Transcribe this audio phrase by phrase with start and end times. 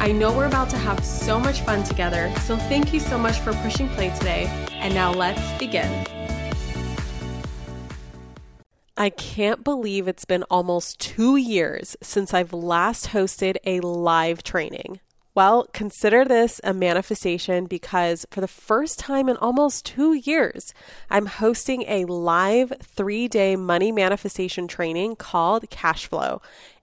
[0.00, 3.40] I know we're about to have so much fun together, so thank you so much
[3.40, 4.44] for pushing play today.
[4.70, 6.06] And now let's begin.
[8.96, 15.00] I can't believe it's been almost two years since I've last hosted a live training.
[15.34, 20.74] Well, consider this a manifestation because for the first time in almost two years,
[21.10, 26.40] I'm hosting a live three day money manifestation training called Cash Flow.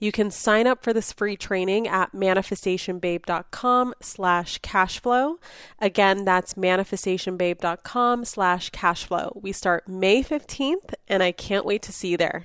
[0.00, 5.38] You can sign up for this free training at manifestationbabe.com slash cashflow.
[5.80, 9.42] Again, that's manifestationbabe.com slash cashflow.
[9.42, 12.44] We start May 15th, and I can't wait to see you there.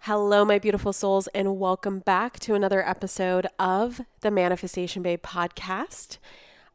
[0.00, 6.16] Hello, my beautiful souls, and welcome back to another episode of the Manifestation Babe podcast.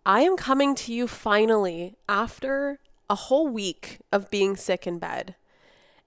[0.05, 2.79] I am coming to you finally after
[3.09, 5.35] a whole week of being sick in bed.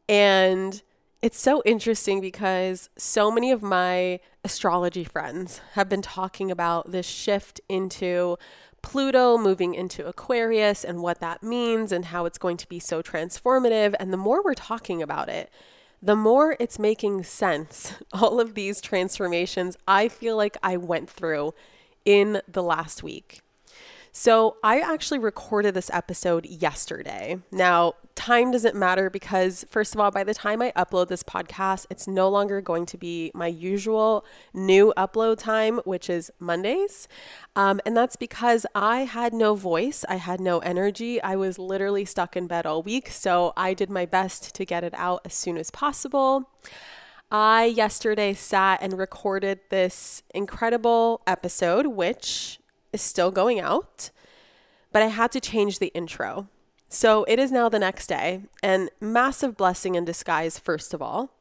[0.09, 0.81] And
[1.23, 7.07] it's so interesting because so many of my astrology friends have been talking about this
[7.07, 8.39] shift into
[8.83, 13.03] Pluto moving into Aquarius and what that means and how it's going to be so
[13.03, 13.95] transformative.
[14.01, 15.51] And the more we're talking about it,
[16.03, 17.95] the more it's making sense.
[18.13, 21.53] All of these transformations I feel like I went through
[22.07, 23.41] in the last week.
[24.13, 27.39] So, I actually recorded this episode yesterday.
[27.53, 31.87] Now, time doesn't matter because, first of all, by the time I upload this podcast,
[31.91, 37.07] it's no longer going to be my usual new upload time, which is Mondays.
[37.55, 41.23] Um, and that's because I had no voice, I had no energy.
[41.23, 43.11] I was literally stuck in bed all week.
[43.11, 46.51] So, I did my best to get it out as soon as possible.
[47.33, 52.60] I yesterday sat and recorded this incredible episode, which
[52.93, 54.11] is still going out,
[54.93, 56.49] but I had to change the intro.
[56.89, 61.33] So it is now the next day, and massive blessing in disguise, first of all,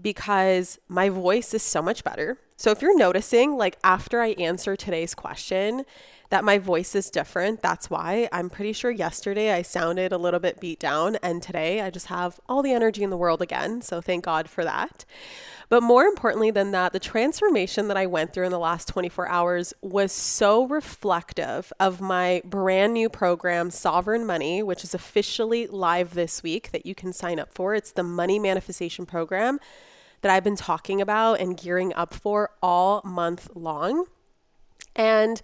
[0.00, 2.38] because my voice is so much better.
[2.56, 5.84] So if you're noticing, like after I answer today's question,
[6.30, 7.60] that my voice is different.
[7.60, 11.80] That's why I'm pretty sure yesterday I sounded a little bit beat down, and today
[11.80, 13.82] I just have all the energy in the world again.
[13.82, 15.04] So thank God for that.
[15.68, 19.28] But more importantly than that, the transformation that I went through in the last 24
[19.28, 26.14] hours was so reflective of my brand new program, Sovereign Money, which is officially live
[26.14, 27.74] this week that you can sign up for.
[27.74, 29.60] It's the money manifestation program
[30.22, 34.06] that I've been talking about and gearing up for all month long.
[34.96, 35.40] And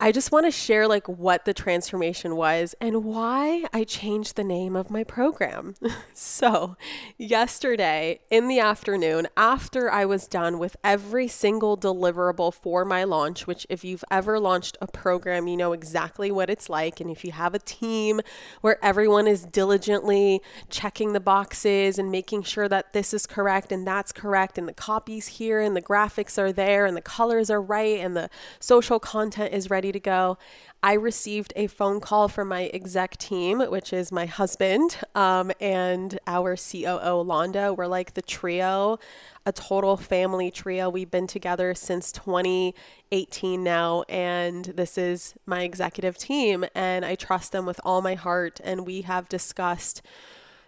[0.00, 4.42] I just want to share like what the transformation was and why I changed the
[4.42, 5.76] name of my program.
[6.14, 6.76] so,
[7.16, 13.46] yesterday in the afternoon, after I was done with every single deliverable for my launch,
[13.46, 17.00] which if you've ever launched a program, you know exactly what it's like.
[17.00, 18.20] And if you have a team
[18.62, 23.86] where everyone is diligently checking the boxes and making sure that this is correct and
[23.86, 27.62] that's correct, and the copies here and the graphics are there and the colors are
[27.62, 30.38] right and the social content is ready ready to go.
[30.82, 36.18] I received a phone call from my exec team, which is my husband um, and
[36.26, 37.76] our COO, Londa.
[37.76, 38.98] We're like the trio,
[39.44, 40.88] a total family trio.
[40.88, 47.52] We've been together since 2018 now, and this is my executive team, and I trust
[47.52, 48.58] them with all my heart.
[48.64, 50.00] And we have discussed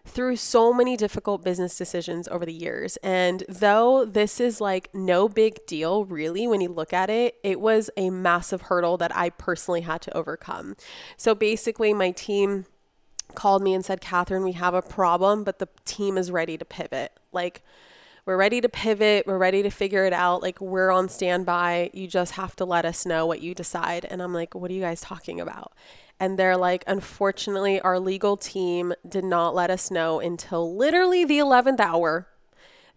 [0.06, 2.97] through so many difficult business decisions over the years.
[2.99, 7.61] And though this is like no big deal, really, when you look at it, it
[7.61, 10.76] was a massive hurdle that I personally had to overcome.
[11.17, 12.67] So basically, my team
[13.35, 16.64] called me and said, Kathrin, we have a problem, but the team is ready to
[16.64, 17.12] pivot.
[17.32, 17.62] Like,
[18.25, 19.26] we're ready to pivot.
[19.26, 20.43] We're ready to figure it out.
[20.43, 21.91] Like, we're on standby.
[21.93, 24.05] You just have to let us know what you decide.
[24.05, 25.73] And I'm like, what are you guys talking about?
[26.18, 31.38] And they're like, unfortunately, our legal team did not let us know until literally the
[31.38, 32.28] 11th hour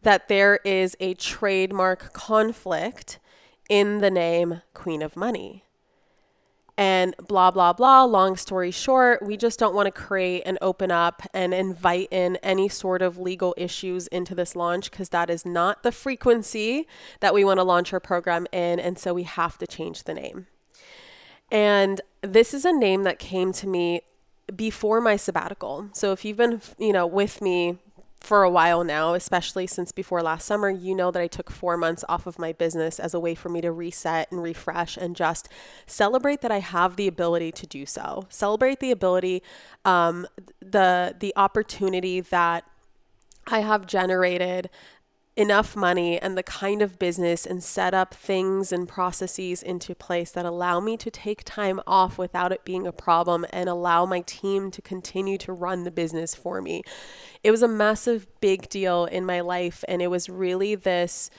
[0.03, 3.19] that there is a trademark conflict
[3.69, 5.65] in the name Queen of Money
[6.79, 8.05] and blah, blah, blah.
[8.05, 12.37] Long story short, we just don't want to create and open up and invite in
[12.37, 16.87] any sort of legal issues into this launch because that is not the frequency
[17.19, 18.79] that we want to launch our program in.
[18.79, 20.47] And so we have to change the name.
[21.51, 24.01] And this is a name that came to me
[24.55, 25.89] before my sabbatical.
[25.93, 27.77] So if you've been, you know, with me
[28.19, 31.77] for a while now, especially since before last summer, you know that I took four
[31.77, 35.15] months off of my business as a way for me to reset and refresh and
[35.15, 35.47] just
[35.85, 38.27] celebrate that I have the ability to do so.
[38.29, 39.41] Celebrate the ability,
[39.85, 40.27] um,
[40.59, 42.65] the the opportunity that
[43.47, 44.69] I have generated
[45.39, 50.31] enough money and the kind of business and set up things and processes into place
[50.31, 54.19] that allow me to take time off without it being a problem and allow my
[54.19, 56.83] team to continue to run the business for me.
[57.41, 61.29] It was a massive, big deal in my life, and it was really this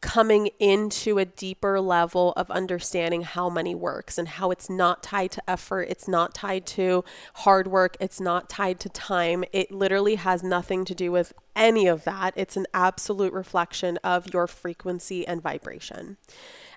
[0.00, 5.30] coming into a deeper level of understanding how money works and how it's not tied
[5.32, 7.04] to effort, it's not tied to
[7.34, 9.44] hard work, it's not tied to time.
[9.52, 12.32] It literally has nothing to do with any of that.
[12.36, 16.16] It's an absolute reflection of your frequency and vibration.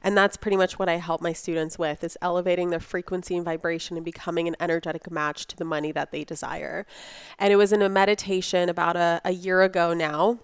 [0.03, 3.45] And that's pretty much what I help my students with is elevating their frequency and
[3.45, 6.85] vibration and becoming an energetic match to the money that they desire.
[7.39, 10.39] And it was in a meditation about a, a year ago now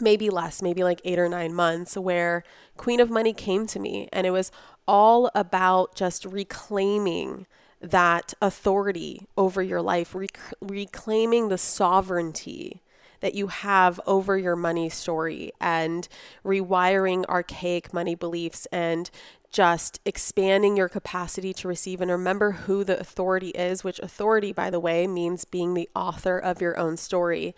[0.00, 2.44] maybe less, maybe like eight or nine months, where
[2.76, 4.08] Queen of Money came to me.
[4.12, 4.50] And it was
[4.86, 7.46] all about just reclaiming
[7.80, 12.80] that authority over your life, rec- reclaiming the sovereignty
[13.20, 16.08] that you have over your money story and
[16.44, 19.10] rewiring archaic money beliefs and
[19.52, 24.70] just expanding your capacity to receive and remember who the authority is, which authority, by
[24.70, 27.54] the way, means being the author of your own story.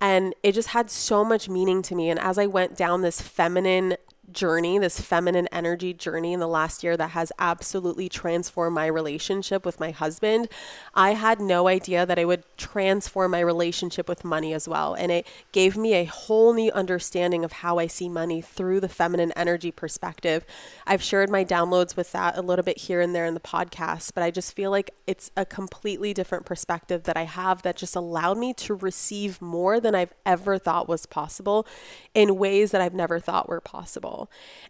[0.00, 2.10] And it just had so much meaning to me.
[2.10, 3.96] And as I went down this feminine
[4.32, 9.64] journey, this feminine energy journey in the last year that has absolutely transformed my relationship
[9.64, 10.48] with my husband.
[10.94, 14.94] I had no idea that I would transform my relationship with money as well.
[14.94, 18.88] And it gave me a whole new understanding of how I see money through the
[18.88, 20.44] feminine energy perspective.
[20.86, 24.12] I've shared my downloads with that a little bit here and there in the podcast,
[24.14, 27.96] but I just feel like it's a completely different perspective that I have that just
[27.96, 31.66] allowed me to receive more than I've ever thought was possible
[32.14, 34.15] in ways that I've never thought were possible.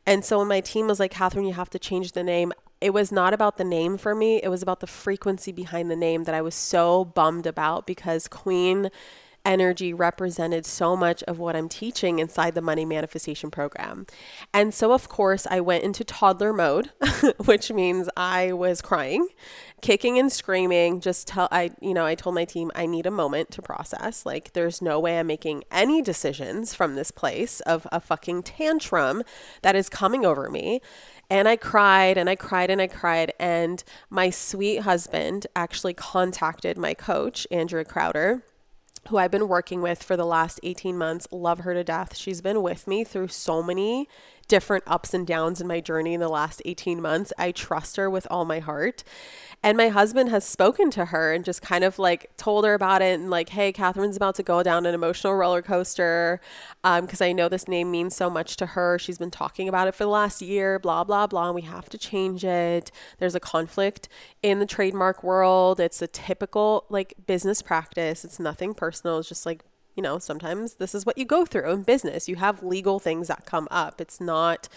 [0.05, 2.91] And so when my team was like, Kathrin, you have to change the name, it
[2.91, 4.41] was not about the name for me.
[4.43, 8.29] It was about the frequency behind the name that I was so bummed about because
[8.29, 8.91] Queen
[9.47, 14.07] energy represented so much of what I'm teaching inside the money manifestation program.
[14.53, 16.91] And so, of course, I went into toddler mode,
[17.45, 19.29] which means I was crying,
[19.81, 21.01] kicking and screaming.
[21.01, 24.27] Just tell I, you know, I told my team I need a moment to process.
[24.27, 29.23] Like, there's no way I'm making any decisions from this place of a fucking tantrum
[29.63, 30.81] that is coming over me.
[31.31, 33.33] And I cried and I cried and I cried.
[33.39, 38.43] And my sweet husband actually contacted my coach, Andrea Crowder
[39.09, 41.29] who I've been working with for the last 18 months.
[41.31, 42.17] Love her to death.
[42.17, 44.09] She's been with me through so many
[44.49, 47.33] different ups and downs in my journey in the last 18 months.
[47.39, 49.03] I trust her with all my heart.
[49.63, 53.03] And my husband has spoken to her and just kind of like told her about
[53.03, 56.41] it and like, hey, Kathrin's about to go down an emotional roller coaster
[56.83, 58.99] because um, I know this name means so much to her.
[58.99, 61.47] She's been talking about it for the last year, blah, blah, blah.
[61.47, 62.93] And we have to change it.
[63.19, 64.09] There's a conflict
[64.43, 65.81] in the trademark world.
[65.81, 68.25] It's a typical like business practice.
[68.25, 69.19] It's nothing personal.
[69.19, 69.65] It's just like
[69.97, 72.29] you know, sometimes this is what you go through in business.
[72.29, 74.01] You have legal things that come up.
[74.01, 74.69] It's not,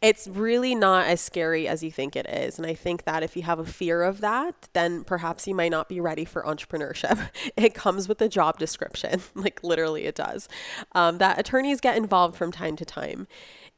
[0.00, 2.56] it's really not as scary as you think it is.
[2.56, 5.72] And I think that if you have a fear of that, then perhaps you might
[5.72, 7.28] not be ready for entrepreneurship.
[7.56, 10.48] It comes with a job description, like literally it does.
[10.92, 13.26] Um, that attorneys get involved from time to time.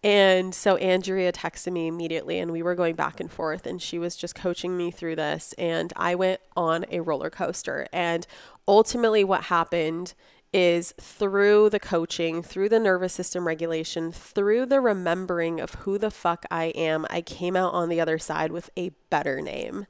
[0.04, 3.98] And so Andrea texted me immediately, and we were going back and forth, and she
[3.98, 5.54] was just coaching me through this.
[5.56, 7.86] And I went on a roller coaster.
[7.92, 8.26] And
[8.66, 10.14] ultimately, what happened
[10.52, 16.10] is through the coaching, through the nervous system regulation, through the remembering of who the
[16.10, 19.86] fuck I am, I came out on the other side with a better name.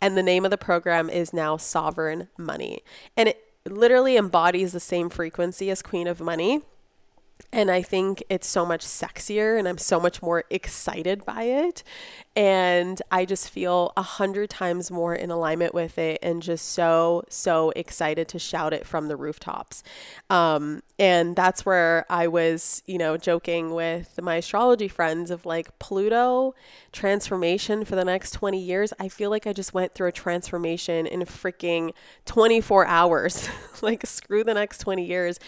[0.00, 2.82] And the name of the program is now Sovereign Money.
[3.16, 6.62] And it literally embodies the same frequency as Queen of Money.
[7.52, 11.82] And I think it's so much sexier and I'm so much more excited by it.
[12.36, 17.24] And I just feel a hundred times more in alignment with it and just so,
[17.30, 19.82] so excited to shout it from the rooftops.
[20.28, 25.78] Um, and that's where I was, you know, joking with my astrology friends of like
[25.78, 26.54] Pluto
[26.92, 28.92] transformation for the next 20 years.
[28.98, 31.92] I feel like I just went through a transformation in freaking
[32.26, 33.48] 24 hours.
[33.82, 35.38] like, screw the next 20 years.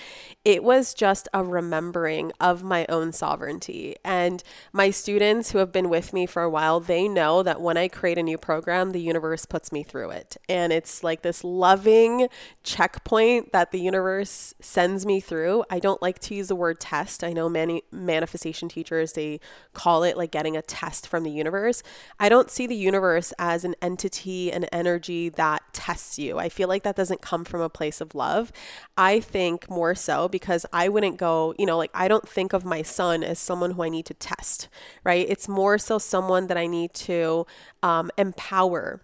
[0.44, 3.96] It was just a remembering of my own sovereignty.
[4.04, 4.42] And
[4.72, 7.88] my students who have been with me for a while, they know that when I
[7.88, 10.36] create a new program, the universe puts me through it.
[10.48, 12.28] And it's like this loving
[12.62, 15.64] checkpoint that the universe sends me through.
[15.70, 17.24] I don't like to use the word test.
[17.24, 19.40] I know many manifestation teachers, they
[19.72, 21.82] call it like getting a test from the universe.
[22.18, 26.38] I don't see the universe as an entity, an energy that tests you.
[26.38, 28.52] I feel like that doesn't come from a place of love.
[28.96, 32.64] I think more so because I wouldn't go, you know, like I don't think of
[32.64, 34.68] my son as someone who I need to test,
[35.04, 35.26] right?
[35.28, 37.46] It's more so someone that I need to
[37.82, 39.02] um, empower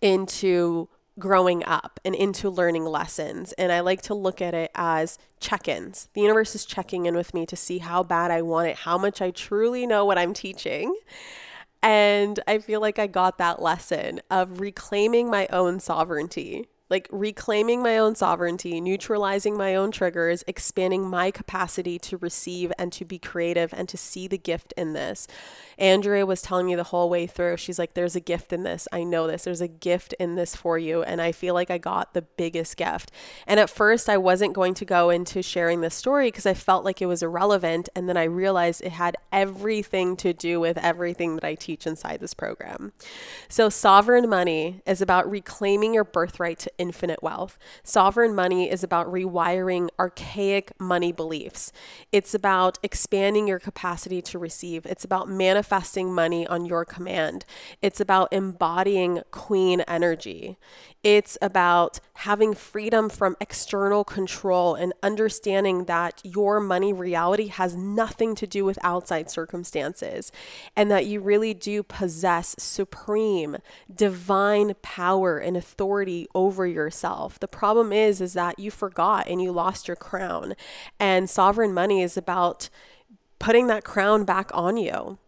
[0.00, 0.88] into
[1.18, 3.52] growing up and into learning lessons.
[3.52, 6.08] And I like to look at it as check ins.
[6.14, 8.98] The universe is checking in with me to see how bad I want it, how
[8.98, 10.96] much I truly know what I'm teaching.
[11.82, 17.82] And I feel like I got that lesson of reclaiming my own sovereignty, like reclaiming
[17.82, 23.18] my own sovereignty, neutralizing my own triggers, expanding my capacity to receive and to be
[23.18, 25.28] creative and to see the gift in this.
[25.78, 28.88] Andrea was telling me the whole way through, she's like, There's a gift in this.
[28.92, 29.44] I know this.
[29.44, 31.02] There's a gift in this for you.
[31.02, 33.12] And I feel like I got the biggest gift.
[33.46, 36.84] And at first, I wasn't going to go into sharing this story because I felt
[36.84, 37.88] like it was irrelevant.
[37.94, 42.20] And then I realized it had everything to do with everything that I teach inside
[42.20, 42.92] this program.
[43.48, 47.58] So, sovereign money is about reclaiming your birthright to infinite wealth.
[47.84, 51.70] Sovereign money is about rewiring archaic money beliefs.
[52.10, 54.86] It's about expanding your capacity to receive.
[54.86, 57.44] It's about manifesting money on your command.
[57.82, 60.56] It's about embodying queen energy.
[61.02, 68.34] It's about having freedom from external control and understanding that your money reality has nothing
[68.34, 70.30] to do with outside circumstances
[70.76, 73.56] and that you really do possess supreme
[73.94, 77.38] divine power and authority over yourself.
[77.38, 80.54] The problem is is that you forgot and you lost your crown.
[80.98, 82.68] And sovereign money is about
[83.38, 85.18] putting that crown back on you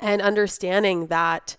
[0.00, 1.56] and understanding that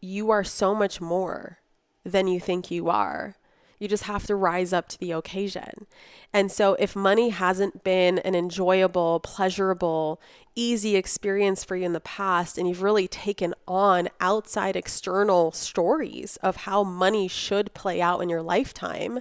[0.00, 1.58] you are so much more
[2.04, 3.36] than you think you are.
[3.78, 5.86] You just have to rise up to the occasion.
[6.32, 10.20] And so, if money hasn't been an enjoyable, pleasurable,
[10.54, 16.36] easy experience for you in the past, and you've really taken on outside external stories
[16.36, 19.20] of how money should play out in your lifetime,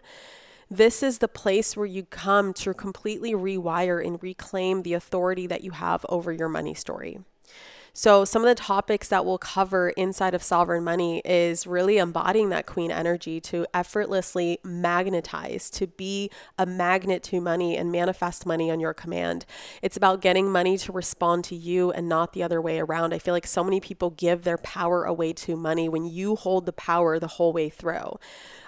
[0.70, 5.64] this is the place where you come to completely rewire and reclaim the authority that
[5.64, 7.20] you have over your money story.
[7.96, 12.50] So, some of the topics that we'll cover inside of Sovereign Money is really embodying
[12.50, 18.72] that queen energy to effortlessly magnetize, to be a magnet to money and manifest money
[18.72, 19.46] on your command.
[19.84, 23.14] It's about getting money to respond to you and not the other way around.
[23.14, 26.66] I feel like so many people give their power away to money when you hold
[26.66, 28.18] the power the whole way through.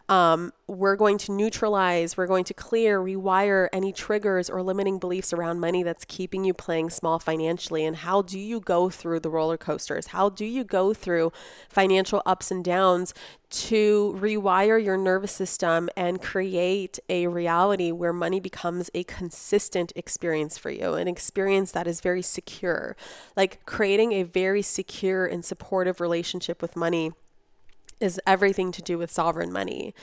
[0.08, 5.34] Um, we're going to neutralize, we're going to clear, rewire any triggers or limiting beliefs
[5.34, 7.84] around money that's keeping you playing small financially.
[7.84, 10.08] And how do you go through the roller coasters?
[10.08, 11.32] How do you go through
[11.70, 13.16] financial ups and downs
[13.50, 20.58] to rewire your nervous system and create a reality where money becomes a consistent experience
[20.58, 22.96] for you, an experience that is very secure,
[23.36, 27.12] like creating a very secure and supportive relationship with money
[28.00, 29.94] is everything to do with sovereign money.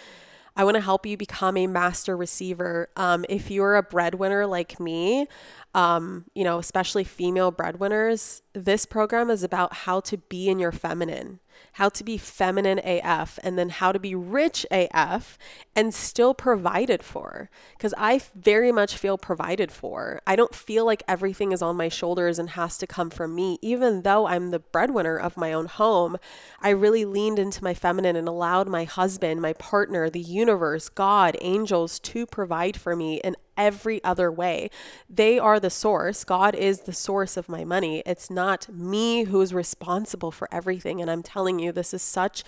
[0.54, 2.90] I want to help you become a master receiver.
[2.96, 5.26] Um, if you're a breadwinner like me,
[5.75, 10.72] um, you know, especially female breadwinners, this program is about how to be in your
[10.72, 11.40] feminine
[11.73, 15.38] how to be feminine AF, and then how to be rich AF
[15.75, 17.49] and still provided for.
[17.76, 20.21] Because I very much feel provided for.
[20.26, 23.59] I don't feel like everything is on my shoulders and has to come from me.
[23.62, 26.16] Even though I'm the breadwinner of my own home,
[26.61, 31.37] I really leaned into my feminine and allowed my husband, my partner, the universe, God,
[31.40, 34.71] angels to provide for me in every other way.
[35.09, 36.25] They are the source.
[36.25, 38.02] God is the source of my money.
[38.06, 41.00] It's not me who's responsible for everything.
[41.00, 42.44] And I'm telling you, this is such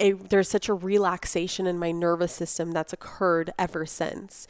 [0.00, 4.46] a, there's such a relaxation in my nervous system that's occurred ever since.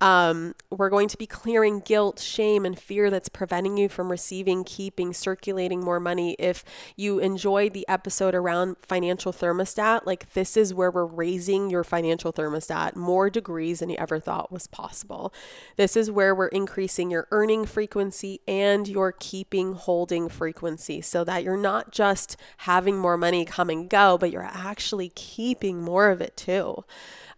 [0.00, 4.64] Um, we're going to be clearing guilt, shame, and fear that's preventing you from receiving,
[4.64, 6.36] keeping, circulating more money.
[6.38, 6.64] If
[6.96, 12.32] you enjoyed the episode around financial thermostat, like this is where we're raising your financial
[12.32, 15.32] thermostat more degrees than you ever thought was possible.
[15.76, 21.42] This is where we're increasing your earning frequency and your keeping, holding frequency so that
[21.42, 26.10] you're not just having more money come and go, but you're actually actually keeping more
[26.10, 26.84] of it too.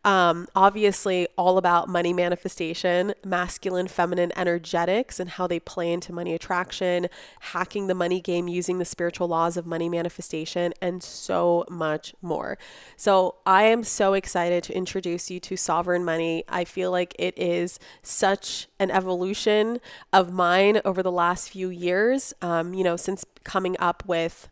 [0.05, 6.35] Um, obviously, all about money manifestation, masculine, feminine energetics, and how they play into money
[6.35, 7.07] attraction,
[7.41, 12.59] hacking the money game using the spiritual laws of money manifestation, and so much more.
[12.97, 16.45] So, I am so excited to introduce you to Sovereign Money.
[16.49, 19.81] I feel like it is such an evolution
[20.13, 24.51] of mine over the last few years, um, you know, since coming up with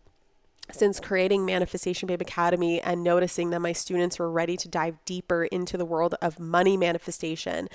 [0.70, 5.44] since creating Manifestation Babe Academy and noticing that my students were ready to dive deeper
[5.44, 7.68] into the world of money manifestation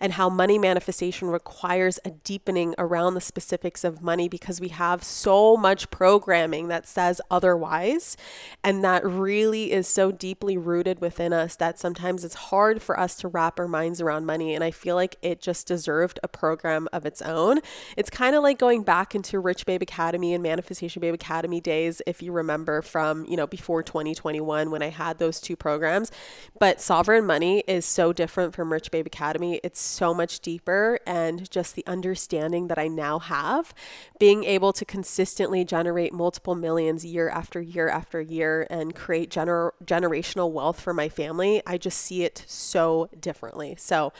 [0.00, 5.04] and how money manifestation requires a deepening around the specifics of money because we have
[5.04, 8.16] so much programming that says otherwise.
[8.64, 13.16] And that really is so deeply rooted within us that sometimes it's hard for us
[13.16, 14.54] to wrap our minds around money.
[14.54, 17.60] And I feel like it just deserved a program of its own.
[17.96, 22.00] It's kind of like going back into Rich Babe Academy and Manifestation Babe Academy days,
[22.06, 26.10] if you remember from, you know, before 2021 when I had those two programs.
[26.58, 29.60] But Sovereign Money is so different from Rich Babe Academy.
[29.62, 33.74] It's so much deeper and just the understanding that I now have,
[34.18, 39.72] being able to consistently generate multiple millions year after year after year and create gener-
[39.84, 43.74] generational wealth for my family, I just see it so differently.
[43.78, 44.12] So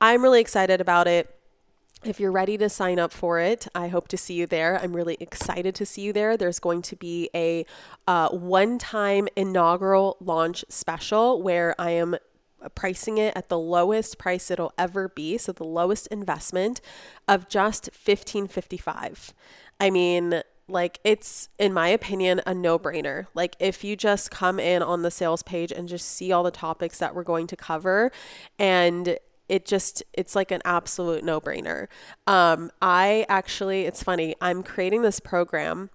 [0.00, 1.32] I'm really excited about it.
[2.04, 4.78] If you're ready to sign up for it, I hope to see you there.
[4.78, 6.36] I'm really excited to see you there.
[6.36, 7.64] There's going to be a
[8.06, 12.16] uh, one time inaugural launch special where I am
[12.74, 16.80] pricing it at the lowest price it'll ever be, so the lowest investment
[17.28, 19.34] of just 1555.
[19.78, 23.26] I mean, like it's in my opinion a no-brainer.
[23.34, 26.50] Like if you just come in on the sales page and just see all the
[26.50, 28.10] topics that we're going to cover
[28.58, 31.86] and it just it's like an absolute no-brainer.
[32.26, 35.90] Um I actually it's funny, I'm creating this program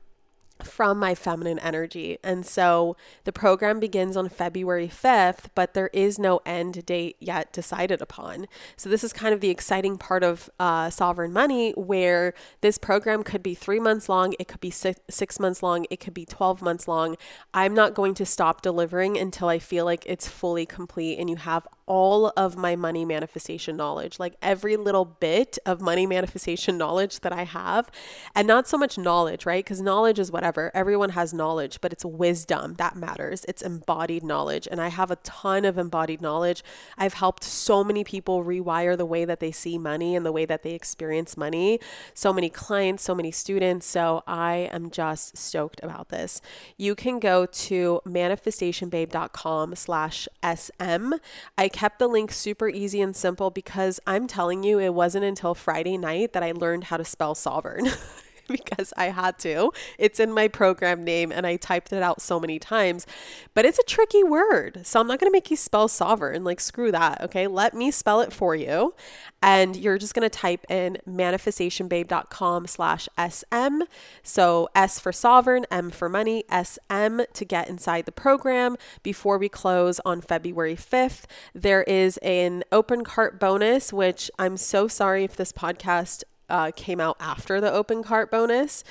[0.64, 2.18] from my feminine energy.
[2.24, 7.52] And so the program begins on February 5th, but there is no end date yet
[7.54, 8.48] decided upon.
[8.76, 13.24] So this is kind of the exciting part of uh, Sovereign Money, where this program
[13.24, 16.26] could be three months long, it could be six, six months long, it could be
[16.26, 17.16] 12 months long.
[17.54, 21.36] I'm not going to stop delivering until I feel like it's fully complete and you
[21.38, 27.20] have all of my money manifestation knowledge, like every little bit of money manifestation knowledge
[27.20, 27.92] that I have.
[28.34, 29.62] And not so much knowledge, right?
[29.62, 30.72] Because knowledge is whatever.
[30.74, 33.44] Everyone has knowledge, but it's wisdom that matters.
[33.46, 34.70] It's embodied knowledge.
[34.72, 36.64] And I have a ton of embodied knowledge.
[36.98, 40.46] I've helped so many people rewire the way that they see money and the way
[40.46, 41.82] that they experience money.
[42.14, 43.86] So many clients, so many students.
[43.86, 46.40] So I am just stoked about this.
[46.78, 51.16] You can go to manifestationbabe.com slash SM.
[51.58, 55.56] I kept the link super easy and simple because I'm telling you, it wasn't until
[55.56, 57.88] Friday night that I learned how to spell sovereign.
[58.66, 59.72] because I had to.
[59.98, 63.06] It's in my program name and I typed it out so many times,
[63.54, 64.82] but it's a tricky word.
[64.86, 66.44] So I'm not going to make you spell sovereign.
[66.44, 67.22] Like, screw that.
[67.22, 67.48] Okay.
[67.48, 68.94] Let me spell it for you.
[69.42, 73.82] And you're just going to type in manifestationbabe.com slash SM.
[74.22, 79.50] So S for sovereign, M for money, SM to get inside the program before we
[79.50, 81.24] close on February 5th.
[81.56, 87.00] There is an open cart bonus, which I'm so sorry if this podcast uh, came
[87.00, 88.84] out after the open cart bonus.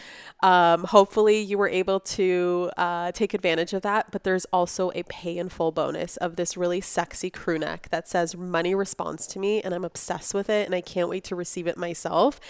[0.43, 4.11] Um, hopefully, you were able to uh, take advantage of that.
[4.11, 8.09] But there's also a pay in full bonus of this really sexy crew neck that
[8.09, 11.37] says money responds to me, and I'm obsessed with it, and I can't wait to
[11.37, 12.41] receive it myself.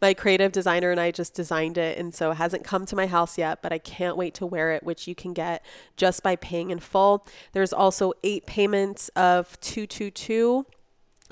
[0.00, 3.06] My creative designer and I just designed it, and so it hasn't come to my
[3.06, 5.64] house yet, but I can't wait to wear it, which you can get
[5.96, 7.26] just by paying in full.
[7.52, 10.66] There's also eight payments of 222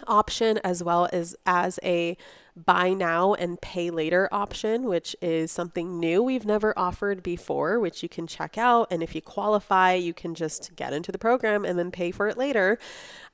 [0.06, 2.16] option as well as as a
[2.56, 8.02] buy now and pay later option, which is something new we've never offered before, which
[8.02, 8.88] you can check out.
[8.90, 12.28] And if you qualify, you can just get into the program and then pay for
[12.28, 12.78] it later,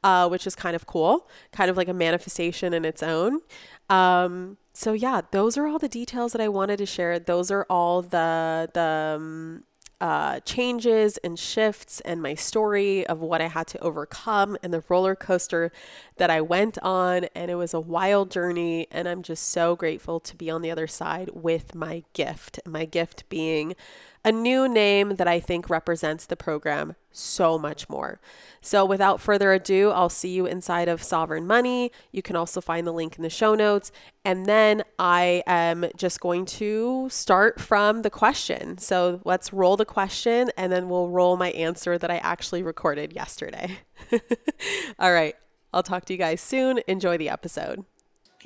[0.03, 3.41] uh, which is kind of cool, kind of like a manifestation in its own.
[3.89, 7.19] Um, so yeah, those are all the details that I wanted to share.
[7.19, 9.65] Those are all the the um,
[10.03, 14.83] uh, changes and shifts and my story of what I had to overcome and the
[14.89, 15.71] roller coaster
[16.17, 18.89] that I went on, and it was a wild journey.
[18.91, 22.59] And I'm just so grateful to be on the other side with my gift.
[22.67, 23.77] My gift being
[24.25, 28.21] a new name that I think represents the program so much more.
[28.61, 31.91] So, without further ado, I'll see you inside of Sovereign Money.
[32.13, 33.91] You can also find the link in the show notes.
[34.25, 38.79] And then I am just going to start from the question.
[38.79, 43.13] So, let's roll the question and then we'll roll my answer that I actually recorded
[43.13, 43.79] yesterday.
[44.99, 45.35] All right.
[45.75, 46.81] I'll talk to you guys soon.
[46.87, 47.85] Enjoy the episode.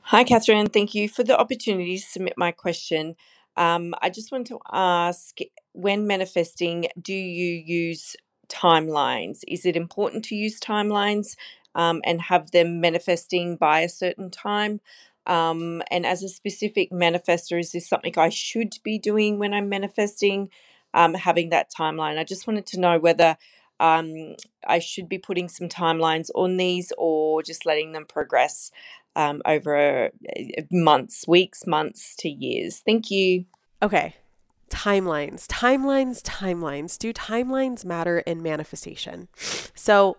[0.05, 0.73] Hi, Kathrin.
[0.73, 3.17] Thank you for the opportunity to submit my question.
[3.57, 5.39] Um, I just want to ask
[5.73, 8.17] when manifesting, do you use
[8.49, 9.41] timelines?
[9.49, 11.37] Is it important to use timelines
[11.75, 14.81] um, and have them manifesting by a certain time?
[15.27, 19.69] Um, and as a specific manifester, is this something I should be doing when I'm
[19.69, 20.51] manifesting,
[20.95, 22.19] um, having that timeline?
[22.19, 23.37] I just wanted to know whether
[23.81, 24.37] um,
[24.67, 28.71] I should be putting some timelines on these or just letting them progress
[29.15, 32.83] um, over uh, months, weeks, months to years.
[32.85, 33.47] Thank you.
[33.83, 34.15] Okay.
[34.69, 36.99] Timelines, timelines, timelines.
[36.99, 39.29] Do timelines matter in manifestation?
[39.75, 40.17] So,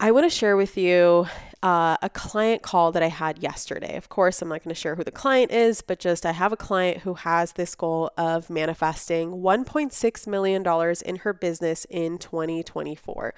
[0.00, 1.26] I want to share with you
[1.60, 3.96] uh, a client call that I had yesterday.
[3.96, 6.52] Of course, I'm not going to share who the client is, but just I have
[6.52, 13.34] a client who has this goal of manifesting $1.6 million in her business in 2024.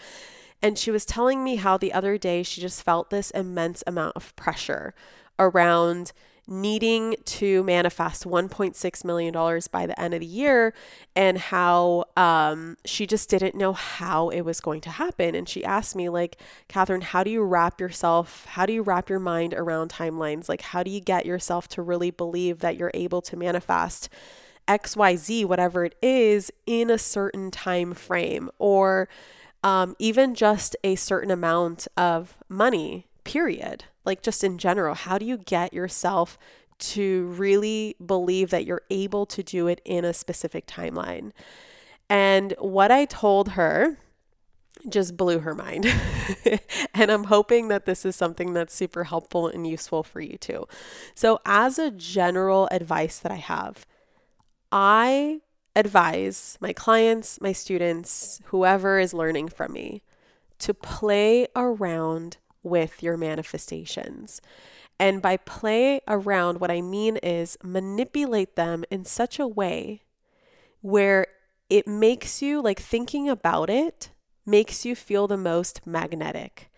[0.61, 4.15] And she was telling me how the other day she just felt this immense amount
[4.15, 4.93] of pressure
[5.39, 6.13] around
[6.51, 9.33] needing to manifest $1.6 million
[9.71, 10.75] by the end of the year
[11.15, 15.37] and how um, she just didn't know how it was going to happen.
[15.37, 19.09] And she asked me, like, Kathrin, how do you wrap yourself, how do you wrap
[19.09, 20.49] your mind around timelines?
[20.49, 24.09] Like, how do you get yourself to really believe that you're able to manifest?
[24.67, 29.09] XYZ, whatever it is, in a certain time frame, or
[29.63, 35.25] um, even just a certain amount of money, period like just in general, how do
[35.25, 36.39] you get yourself
[36.79, 41.33] to really believe that you're able to do it in a specific timeline?
[42.09, 43.99] And what I told her
[44.89, 45.87] just blew her mind.
[46.95, 50.67] and I'm hoping that this is something that's super helpful and useful for you too.
[51.15, 53.87] So, as a general advice that I have,
[54.73, 55.41] I
[55.77, 60.03] advise my clients, my students, whoever is learning from me
[60.59, 64.41] to play around with your manifestations.
[64.99, 70.03] And by play around, what I mean is manipulate them in such a way
[70.83, 71.27] where
[71.71, 74.11] it makes you, like thinking about it,
[74.45, 76.71] makes you feel the most magnetic.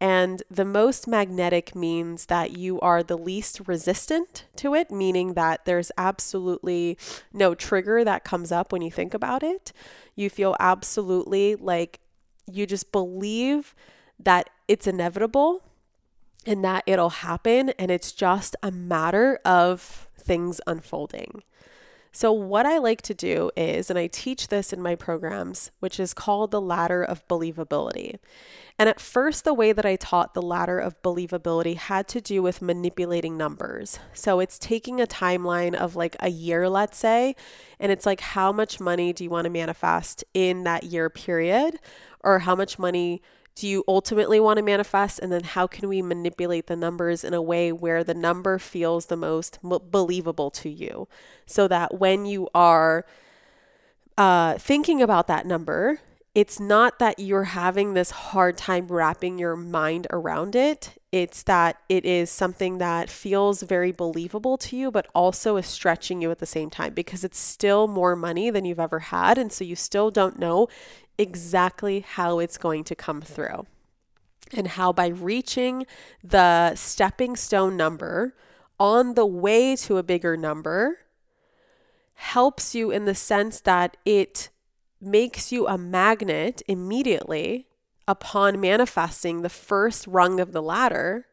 [0.00, 5.66] And the most magnetic means that you are the least resistant to it, meaning that
[5.66, 6.96] there's absolutely
[7.34, 9.72] no trigger that comes up when you think about it.
[10.16, 12.00] You feel absolutely like
[12.50, 13.74] you just believe
[14.24, 15.62] that it's inevitable
[16.46, 21.42] and that it'll happen and it's just a matter of things unfolding.
[22.12, 26.00] So, what I like to do is, and I teach this in my programs, which
[26.00, 28.18] is called the ladder of believability.
[28.80, 32.42] And at first, the way that I taught the ladder of believability had to do
[32.42, 34.00] with manipulating numbers.
[34.12, 37.36] So, it's taking a timeline of like a year, let's say,
[37.78, 41.78] and it's like, how much money do you want to manifest in that year period?
[42.24, 43.22] Or how much money
[43.60, 45.18] do you ultimately want to manifest?
[45.18, 49.06] And then how can we manipulate the numbers in a way where the number feels
[49.06, 51.08] the most believable to you?
[51.44, 53.04] So that when you are
[54.16, 56.00] uh, thinking about that number,
[56.34, 60.96] it's not that you're having this hard time wrapping your mind around it.
[61.12, 66.22] It's that it is something that feels very believable to you, but also is stretching
[66.22, 69.36] you at the same time because it's still more money than you've ever had.
[69.36, 70.68] And so you still don't know
[71.20, 73.66] exactly how it's going to come through.
[74.52, 75.86] And how by reaching
[76.24, 78.34] the stepping stone number
[78.80, 80.98] on the way to a bigger number
[82.14, 84.48] helps you in the sense that it
[85.00, 87.68] makes you a magnet immediately
[88.08, 91.26] upon manifesting the first rung of the ladder.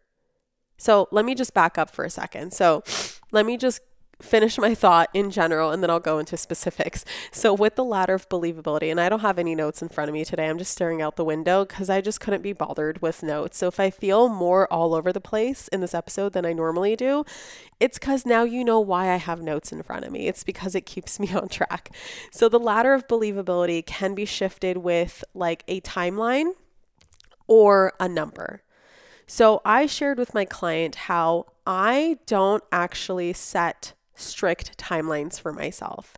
[0.78, 2.54] So let me just back up for a second.
[2.54, 2.84] So
[3.32, 3.82] let me just
[4.21, 7.06] finish my thought in general and then I'll go into specifics.
[7.32, 10.13] So, with the ladder of believability, and I don't have any notes in front of
[10.13, 13.23] me today, I'm just staring out the window because I just couldn't be bothered with
[13.23, 13.58] notes.
[13.58, 16.95] So, if I feel more all over the place in this episode than I normally
[16.95, 17.25] do,
[17.80, 20.27] it's because now you know why I have notes in front of me.
[20.27, 21.91] It's because it keeps me on track.
[22.32, 26.53] So, the ladder of believability can be shifted with like a timeline
[27.47, 28.63] or a number.
[29.27, 36.17] So, I shared with my client how I don't actually set strict timelines for myself.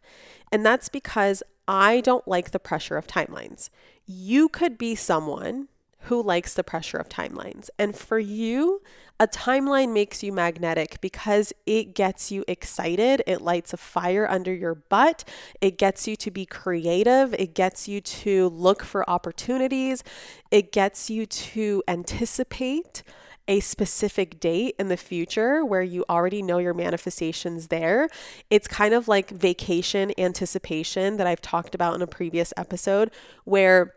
[0.51, 3.69] And that's because I don't like the pressure of timelines.
[4.05, 5.67] You could be someone
[6.03, 7.69] who likes the pressure of timelines.
[7.77, 8.81] And for you,
[9.19, 13.21] a timeline makes you magnetic because it gets you excited.
[13.27, 15.25] It lights a fire under your butt.
[15.59, 17.33] It gets you to be creative.
[17.33, 20.03] It gets you to look for opportunities.
[20.51, 23.03] It gets you to anticipate
[23.49, 28.07] a specific date in the future where you already know your manifestations there.
[28.49, 33.09] It's kind of like vacation anticipation that I've talked about in a previous episode
[33.43, 33.95] where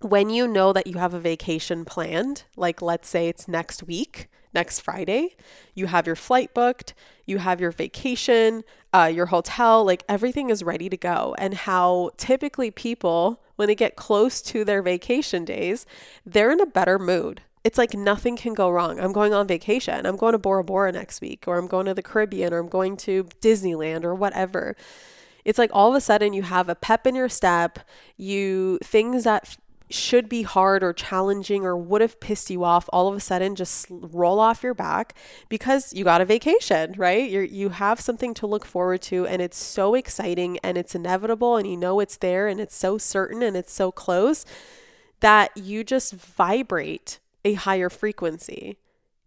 [0.00, 4.28] when you know that you have a vacation planned, like let's say it's next week,
[4.54, 5.36] next Friday,
[5.74, 6.94] you have your flight booked,
[7.26, 8.62] you have your vacation,
[8.94, 11.34] uh, your hotel, like everything is ready to go.
[11.38, 15.86] And how typically people, when they get close to their vacation days,
[16.24, 17.42] they're in a better mood.
[17.66, 19.00] It's like nothing can go wrong.
[19.00, 20.06] I'm going on vacation.
[20.06, 22.68] I'm going to Bora Bora next week, or I'm going to the Caribbean, or I'm
[22.68, 24.76] going to Disneyland, or whatever.
[25.44, 27.80] It's like all of a sudden you have a pep in your step.
[28.16, 29.56] You things that
[29.90, 33.56] should be hard or challenging or would have pissed you off all of a sudden
[33.56, 35.14] just roll off your back
[35.48, 39.40] because you got a vacation right you you have something to look forward to and
[39.40, 43.44] it's so exciting and it's inevitable and you know it's there and it's so certain
[43.44, 44.44] and it's so close
[45.20, 48.76] that you just vibrate a higher frequency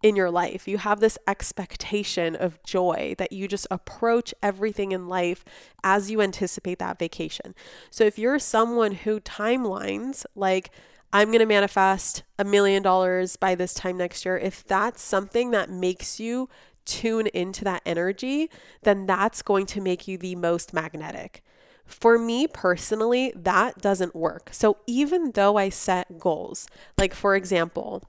[0.03, 0.67] in your life.
[0.67, 5.45] You have this expectation of joy that you just approach everything in life
[5.83, 7.55] as you anticipate that vacation.
[7.89, 10.69] So if you're someone who timelines like,
[11.13, 15.51] I'm going to manifest a million dollars by this time next year, if that's something
[15.51, 16.49] that makes you
[16.85, 18.49] tune into that energy,
[18.83, 21.41] then that's going to make you the most magnetic.
[21.89, 24.49] For me personally, that doesn't work.
[24.51, 26.67] So even though I set goals,
[26.99, 28.03] like for example,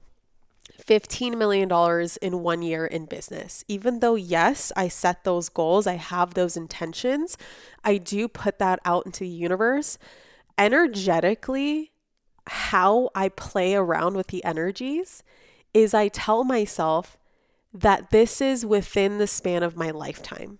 [0.85, 1.69] $15 million
[2.21, 3.63] in one year in business.
[3.67, 7.37] Even though, yes, I set those goals, I have those intentions,
[7.83, 9.97] I do put that out into the universe.
[10.57, 11.91] Energetically,
[12.47, 15.23] how I play around with the energies
[15.73, 17.17] is I tell myself
[17.73, 20.59] that this is within the span of my lifetime.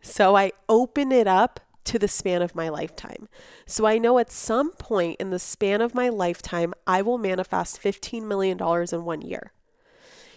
[0.00, 3.28] So I open it up to the span of my lifetime.
[3.66, 7.82] So I know at some point in the span of my lifetime, I will manifest
[7.82, 8.58] $15 million
[8.92, 9.52] in one year.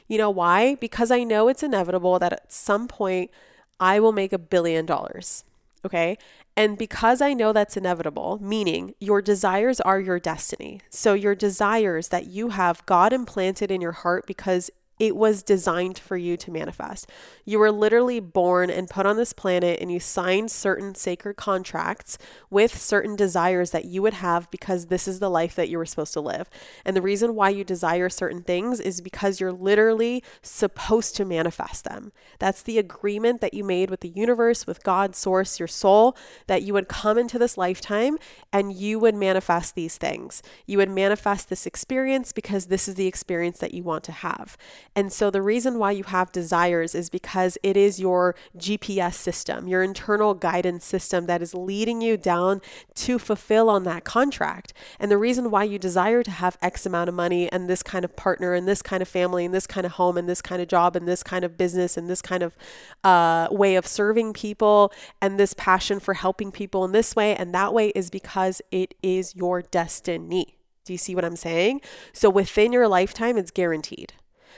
[0.07, 0.75] You know why?
[0.75, 3.31] Because I know it's inevitable that at some point
[3.79, 5.43] I will make a billion dollars.
[5.83, 6.17] Okay.
[6.57, 10.81] And because I know that's inevitable, meaning your desires are your destiny.
[10.89, 15.99] So your desires that you have God implanted in your heart because it was designed
[15.99, 17.09] for you to manifest.
[17.43, 22.17] You were literally born and put on this planet, and you signed certain sacred contracts
[22.49, 25.85] with certain desires that you would have because this is the life that you were
[25.85, 26.49] supposed to live.
[26.85, 31.83] And the reason why you desire certain things is because you're literally supposed to manifest
[31.83, 32.11] them.
[32.39, 36.15] That's the agreement that you made with the universe, with God, Source, your soul,
[36.47, 38.17] that you would come into this lifetime
[38.53, 40.41] and you would manifest these things.
[40.65, 44.57] You would manifest this experience because this is the experience that you want to have.
[44.95, 49.67] And so the reason why you have desires is because it is your GPS system,
[49.67, 52.61] your internal guidance system that is leading you down
[52.95, 54.73] to fulfill on that contract.
[54.99, 58.05] And the reason why you desire to have X amount of money and this kind
[58.05, 60.61] of partner and this kind of family and this kind of home and this kind
[60.61, 62.55] of job and this kind of business and this kind of
[63.03, 67.53] uh, way of serving people and this passion for helping people in this way and
[67.53, 70.57] that way is because it is your destiny.
[70.85, 71.81] Do you see what I'm saying?
[72.13, 74.13] So within your lifetime, it's guaranteed.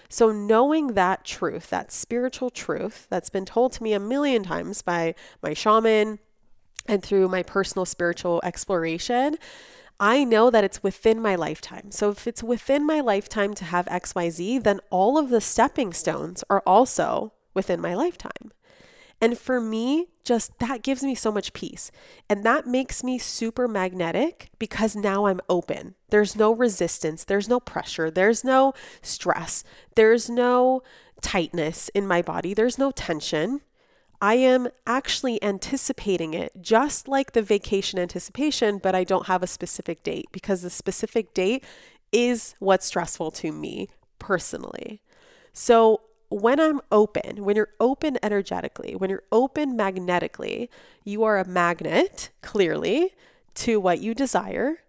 [0.10, 4.82] So, knowing that truth, that spiritual truth that's been told to me a million times
[4.82, 6.20] by my shaman
[6.88, 9.38] and through my personal spiritual exploration,
[10.00, 11.92] I know that it's within my lifetime.
[11.92, 16.44] So, if it's within my lifetime to have XYZ, then all of the stepping stones
[16.50, 18.52] are also within my lifetime.
[19.20, 21.92] And for me, just that gives me so much peace.
[22.30, 25.96] And that makes me super magnetic because now I'm open.
[26.10, 29.64] There's no resistance, there's no pressure, there's no stress,
[29.96, 30.84] there's no
[31.22, 33.62] tightness in my body, there's no tension.
[34.22, 39.48] I am actually anticipating it just like the vacation anticipation, but I don't have a
[39.48, 41.64] specific date because the specific date
[42.12, 45.02] is what's stressful to me personally.
[45.54, 50.70] So when I'm open, when you're open energetically, when you're open magnetically,
[51.04, 53.14] you are a magnet, clearly,
[53.56, 54.80] to what you desire.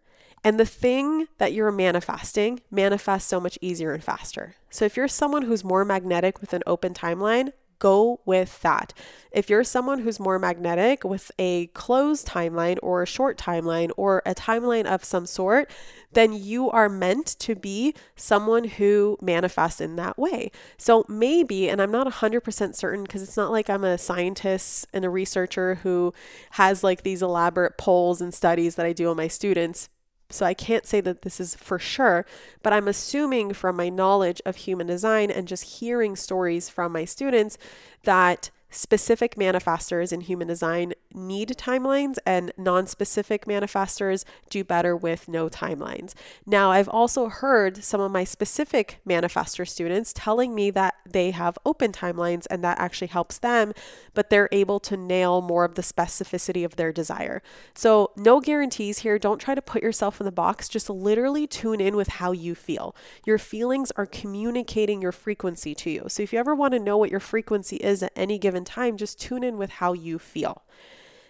[0.45, 4.57] And the thing that you're manifesting manifests so much easier and faster.
[4.71, 8.93] So if you're someone who's more magnetic with an open timeline, go with that.
[9.31, 14.23] If you're someone who's more magnetic with a closed timeline or a short timeline or
[14.25, 15.71] a timeline of some sort,
[16.13, 20.51] then you are meant to be someone who manifests in that way.
[20.79, 25.05] So maybe, and I'm not 100% certain because it's not like I'm a scientist and
[25.05, 26.15] a researcher who
[26.53, 29.89] has like these elaborate polls and studies that I do on my students
[30.31, 32.27] So I can't say that this is for sure,
[32.63, 37.07] but I'm assuming from my knowledge of human design and just hearing stories from my
[37.07, 37.57] students
[38.05, 45.49] that specific manifestors in human design need timelines and non-specific manifestors do better with no
[45.49, 46.15] timelines.
[46.47, 51.59] Now, I've also heard some of my specific manifestor students telling me that they have
[51.65, 53.73] open timelines and that actually helps them,
[54.15, 57.43] but they're able to nail more of the specificity of their desire.
[57.75, 59.19] So, no guarantees here.
[59.19, 60.69] Don't try to put yourself in the box.
[60.69, 62.95] Just literally tune in with how you feel.
[63.25, 66.05] Your feelings are communicating your frequency to you.
[66.09, 68.97] So, if you ever want to know what your frequency is at any given time,
[68.97, 70.63] just tune in with how you feel.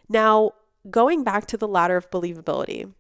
[0.09, 0.53] Now,
[0.91, 2.93] going back to the ladder of believability.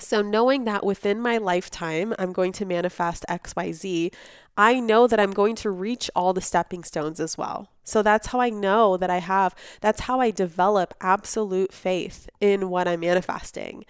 [0.00, 4.12] So, knowing that within my lifetime, I'm going to manifest XYZ,
[4.56, 7.68] I know that I'm going to reach all the stepping stones as well.
[7.84, 12.70] So, that's how I know that I have, that's how I develop absolute faith in
[12.70, 13.84] what I'm manifesting.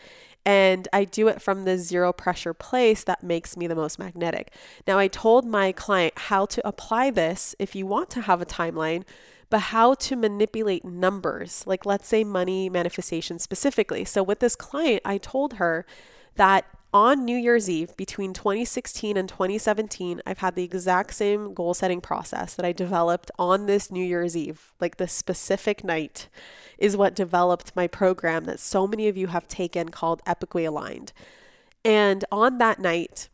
[0.44, 4.52] And I do it from the zero pressure place that makes me the most magnetic.
[4.88, 8.46] Now, I told my client how to apply this if you want to have a
[8.46, 9.04] timeline
[9.52, 14.02] but how to manipulate numbers, like let's say money manifestation specifically.
[14.02, 15.84] So with this client, I told her
[16.36, 21.74] that on New Year's Eve between 2016 and 2017, I've had the exact same goal
[21.74, 24.72] setting process that I developed on this New Year's Eve.
[24.80, 26.30] Like the specific night
[26.78, 31.12] is what developed my program that so many of you have taken called Epically Aligned.
[31.84, 33.28] And on that night,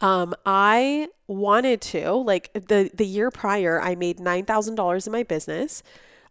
[0.00, 5.12] um, I wanted to like the the year prior, I made nine thousand dollars in
[5.12, 5.82] my business.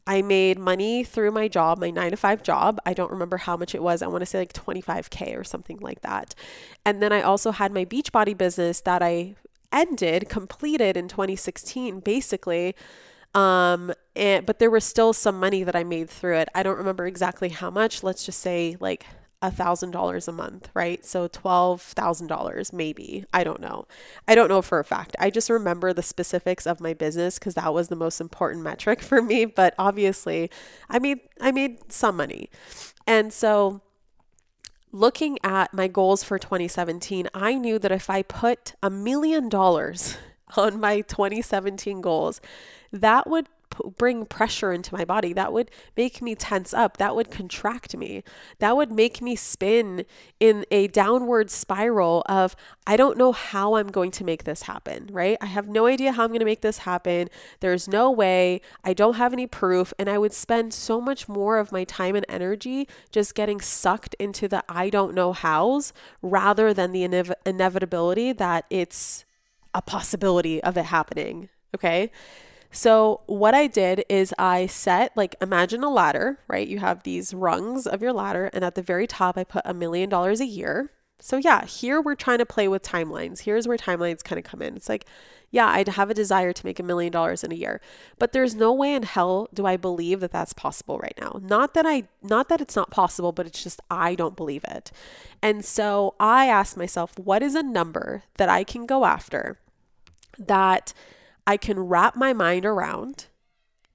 [0.08, 2.80] I made money through my job, my nine to five job.
[2.84, 4.02] I don't remember how much it was.
[4.02, 6.34] I want to say like 25K or something like that.
[6.84, 9.36] And then I also had my Beachbody business that I
[9.72, 12.76] ended, completed in 2016, basically.
[13.36, 16.50] Um, and, but there was still some money that I made through it.
[16.56, 18.02] I don't remember exactly how much.
[18.02, 19.06] Let's just say like
[19.42, 21.06] a thousand dollars a month, right?
[21.06, 23.26] So twelve thousand dollars, maybe.
[23.34, 23.88] I don't know.
[24.28, 25.16] I don't know for a fact.
[25.20, 29.02] I just remember the specifics of my business because that was the most important metric
[29.10, 29.46] for me.
[29.46, 30.50] But obviously,
[30.90, 32.50] I made I made some money,
[33.08, 33.82] and so
[34.92, 40.18] looking at my goals for 2017, I knew that if I put a million dollars
[40.58, 42.42] on my 2017 goals,
[42.92, 43.48] that would
[43.98, 45.34] bring pressure into my body.
[45.34, 46.98] That would make me tense up.
[46.98, 48.24] That would contract me.
[48.60, 50.06] That would make me spin
[50.40, 55.10] in a downward spiral of, I don't know how I'm going to make this happen,
[55.12, 55.38] right?
[55.42, 57.30] I have no idea how I'm going to make this happen.
[57.60, 58.62] There's no way.
[58.84, 59.94] I don't have any proof.
[60.00, 64.16] And I would spend so much more of my time and energy just getting sucked
[64.20, 69.26] into the I don't know hows rather than the inev- inevitability that it's
[69.74, 71.50] a possibility of it happening.
[71.76, 72.12] Okay.
[72.72, 76.68] So, what I did is I set, like, imagine a ladder, right?
[76.68, 79.74] You have these rungs of your ladder, and at the very top, I put a
[79.74, 80.92] million dollars a year.
[81.20, 83.42] So, yeah, here we're trying to play with timelines.
[83.42, 84.76] Here's where timelines kind of come in.
[84.76, 85.06] It's like,
[85.52, 87.82] yeah, I'd have a desire to make a million dollars in a year,
[88.20, 91.40] but there's no way in hell do I believe that that's possible right now.
[91.42, 94.92] Not that I, not that it's not possible, but it's just I don't believe it.
[95.42, 99.60] And so I asked myself, what is a number that I can go after
[100.38, 100.94] that
[101.50, 103.26] I can wrap my mind around.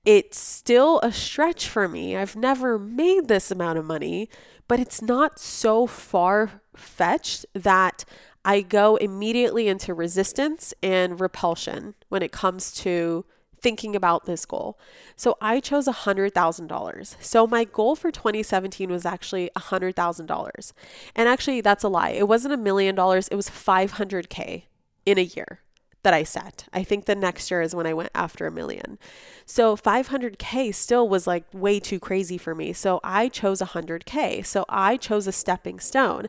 [0.04, 2.16] It's still a stretch for me.
[2.16, 4.28] I've never made this amount of money,
[4.66, 8.04] but it's not so far fetched that
[8.44, 13.24] I go immediately into resistance and repulsion when it comes to
[13.62, 14.76] thinking about this goal.
[15.14, 17.16] So I chose $100,000.
[17.20, 20.72] So my goal for 2017 was actually $100,000.
[21.14, 22.10] And actually, that's a lie.
[22.10, 24.64] It wasn't a million dollars, it was 500K
[25.06, 25.60] in a year
[26.04, 26.66] that I set.
[26.72, 28.98] I think the next year is when I went after a million.
[29.44, 32.72] So 500K still was like way too crazy for me.
[32.72, 34.46] So I chose 100K.
[34.46, 36.28] So I chose a stepping stone.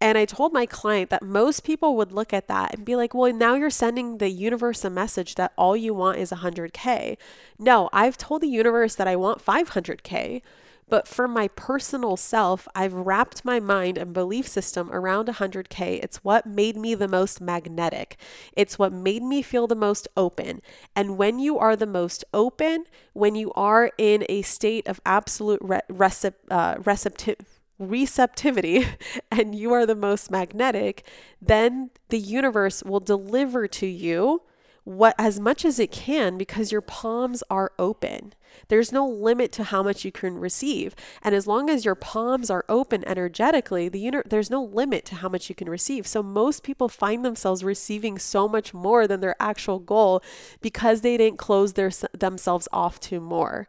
[0.00, 3.14] And I told my client that most people would look at that and be like,
[3.14, 7.16] well, now you're sending the universe a message that all you want is 100K.
[7.58, 10.42] No, I've told the universe that I want 500K.
[10.88, 16.00] But for my personal self, I've wrapped my mind and belief system around 100K.
[16.02, 18.16] It's what made me the most magnetic.
[18.52, 20.62] It's what made me feel the most open.
[20.94, 25.60] And when you are the most open, when you are in a state of absolute
[25.60, 28.86] re- recep- uh, receptive, receptivity
[29.30, 31.06] and you are the most magnetic,
[31.40, 34.42] then the universe will deliver to you
[34.86, 38.32] what as much as it can because your palms are open.
[38.68, 40.94] There's no limit to how much you can receive.
[41.22, 45.16] And as long as your palms are open energetically, the uni- there's no limit to
[45.16, 46.06] how much you can receive.
[46.06, 50.22] So most people find themselves receiving so much more than their actual goal
[50.60, 53.68] because they didn't close their themselves off to more.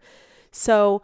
[0.51, 1.01] So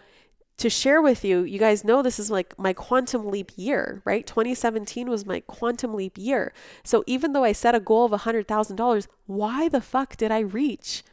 [0.63, 4.25] to share with you, you guys know this is like my quantum leap year, right?
[4.25, 6.53] 2017 was my quantum leap year.
[6.85, 11.03] So even though I set a goal of $100,000, why the fuck did I reach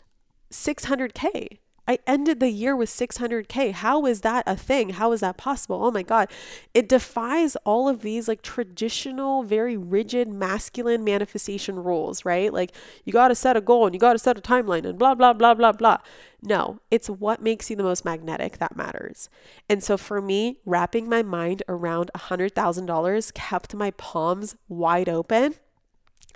[0.52, 1.58] 600K?
[1.90, 3.72] I ended the year with 600K.
[3.72, 4.90] How is that a thing?
[4.90, 5.84] How is that possible?
[5.84, 6.30] Oh my God.
[6.72, 12.52] It defies all of these like traditional, very rigid masculine manifestation rules, right?
[12.52, 12.70] Like
[13.04, 15.16] you got to set a goal and you got to set a timeline and blah,
[15.16, 15.96] blah, blah, blah, blah.
[16.40, 19.28] No, it's what makes you the most magnetic that matters.
[19.68, 25.56] And so for me, wrapping my mind around $100,000 kept my palms wide open.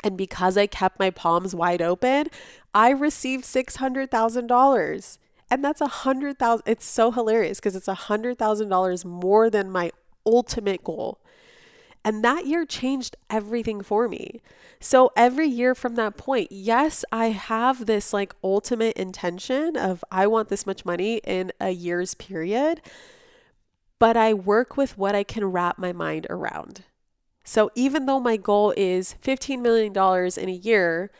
[0.03, 2.27] And because I kept my palms wide open,
[2.75, 5.19] I received $600,000
[5.55, 9.49] and that's a hundred thousand it's so hilarious because it's a hundred thousand dollars more
[9.49, 9.93] than my
[10.27, 11.21] ultimate goal
[12.05, 14.43] and that year changed everything for me.
[14.79, 20.27] So every year from that point, yes, I have this like ultimate intention of I
[20.27, 22.83] want this much money in a year's period,
[23.99, 26.85] but I work with what I can wrap my mind around.
[27.43, 29.93] So even though my goal is $15 million
[30.39, 31.11] in a year,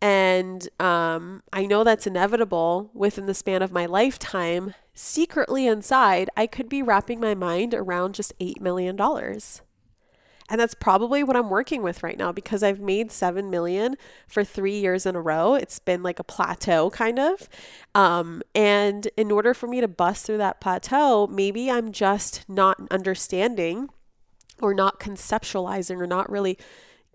[0.00, 4.74] and um, I know that's inevitable within the span of my lifetime.
[4.94, 8.98] Secretly inside, I could be wrapping my mind around just $8 million.
[10.50, 13.96] And that's probably what I'm working with right now because I've made 7 million
[14.26, 15.54] for 3 years in a row.
[15.54, 17.48] It's been like a plateau kind of.
[17.94, 22.80] Um, and in order for me to bust through that plateau, maybe I'm just not
[22.90, 23.90] understanding
[24.60, 26.58] or not conceptualizing or not really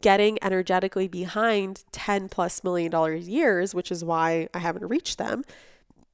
[0.03, 5.43] getting energetically behind 10 plus million dollars years, which is why I haven't reached them.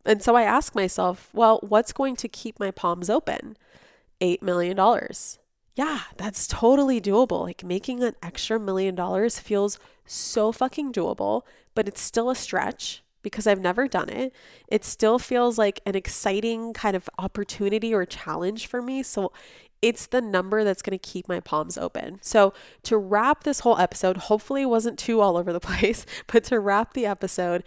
[0.06, 3.58] And so I ask myself, well, what's going to keep my palms open?
[4.22, 4.78] $8 million.
[5.76, 7.44] Yeah, that's totally doable.
[7.44, 11.42] Like making an extra million dollars feels so fucking doable,
[11.74, 14.34] but it's still a stretch because I've never done it.
[14.68, 19.02] It still feels like an exciting kind of opportunity or challenge for me.
[19.04, 19.32] So
[19.82, 22.20] it's the number that's going to keep my palms open.
[22.22, 22.54] So,
[22.84, 26.60] to wrap this whole episode, hopefully it wasn't too all over the place, but to
[26.60, 27.64] wrap the episode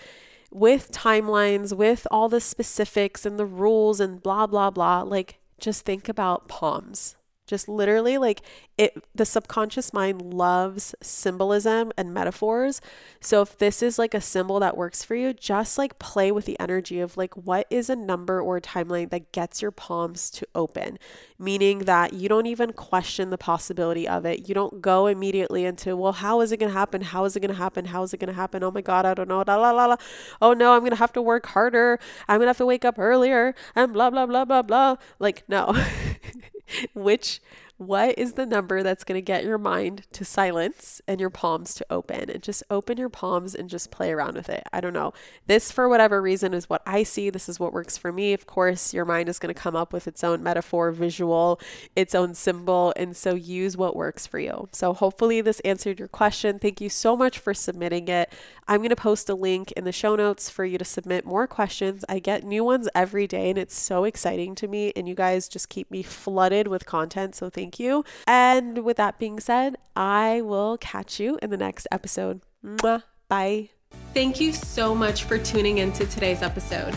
[0.51, 5.85] with timelines, with all the specifics and the rules and blah, blah, blah, like just
[5.85, 7.17] think about palms.
[7.47, 8.43] Just literally like
[8.79, 12.81] it the subconscious mind loves symbolism and metaphors.
[13.21, 16.45] So if this is like a symbol that works for you, just like play with
[16.45, 20.31] the energy of like what is a number or a timeline that gets your palms
[20.31, 20.99] to open,
[21.39, 24.49] meaning that you don't even question the possibility of it.
[24.49, 27.03] You don't go immediately into, well, how is it going to happen?
[27.03, 27.87] How is it going to happen?
[27.87, 28.63] How is it going to happen?
[28.63, 29.43] Oh my god, I don't know.
[29.47, 29.97] La, la, la, la.
[30.41, 31.99] Oh no, I'm going to have to work harder.
[32.29, 34.97] I'm going to have to wake up earlier and blah blah blah blah blah.
[35.19, 35.75] Like no.
[36.95, 37.41] Which
[37.79, 41.75] what is the number that's going to get your mind to silence and your palms
[41.75, 42.31] to open?
[42.31, 44.63] And just open your palms and just play around with it.
[44.73, 45.13] I don't know.
[45.47, 47.31] This for whatever reason is what i see.
[47.31, 48.33] This is what works for me.
[48.33, 51.61] Of course your mind is going to come up with its own metaphor visual
[51.97, 54.69] its own symbol and so use what works for you.
[54.73, 56.59] So hopefully this answered your question.
[56.59, 58.33] Thank you so much for submitting it.
[58.69, 61.47] I'm going to post a link in the show notes for you to submit more
[61.47, 62.05] questions.
[62.09, 65.49] I get new ones every day and it's so exciting to me and you guys
[65.49, 68.05] just keep me flooded with content so thank you.
[68.27, 72.43] And with that being said, I will catch you in the next episode.
[72.65, 73.03] Mwah.
[73.29, 73.71] Bye.
[74.15, 76.95] Thank you so much for tuning into today's episode.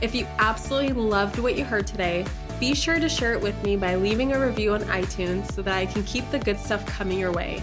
[0.00, 2.26] If you absolutely loved what you heard today,
[2.60, 5.74] be sure to share it with me by leaving a review on iTunes so that
[5.74, 7.62] I can keep the good stuff coming your way.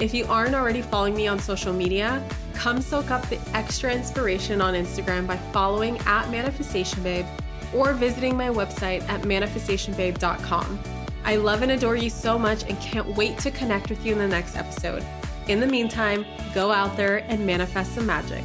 [0.00, 2.22] If you aren't already following me on social media,
[2.54, 7.26] come soak up the extra inspiration on Instagram by following at Manifestation Babe
[7.74, 11.01] or visiting my website at manifestationbabe.com.
[11.24, 14.18] I love and adore you so much and can't wait to connect with you in
[14.18, 15.04] the next episode.
[15.48, 18.44] In the meantime, go out there and manifest some magic.